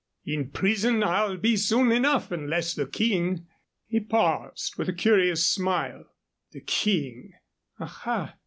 [0.25, 3.45] In prison I'll be, soon enough, unless the King"
[3.87, 6.05] He paused, with a curious smile.
[6.53, 7.33] "The King
[7.79, 8.33] aha!